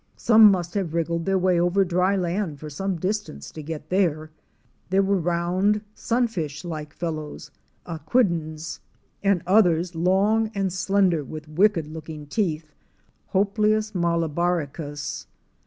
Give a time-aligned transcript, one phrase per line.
[0.17, 4.31] Some must have wriggled their way over dry land for some distance to get there.
[4.89, 7.51] There were round, sunfish like fellows
[7.85, 8.79] (Aequidens)
[9.21, 12.73] and others, long and slender, with wicked looking teeth
[13.31, 15.27] (Hoplias malabaricus).